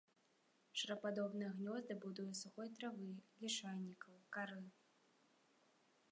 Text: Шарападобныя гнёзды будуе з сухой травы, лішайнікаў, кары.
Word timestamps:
Шарападобныя 0.79 1.49
гнёзды 1.57 1.93
будуе 2.05 2.25
з 2.33 2.39
сухой 2.43 2.71
травы, 2.79 3.09
лішайнікаў, 3.43 4.15
кары. 4.39 4.61